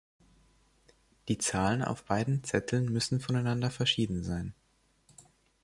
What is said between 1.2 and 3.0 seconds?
Die Zahlen auf beiden Zetteln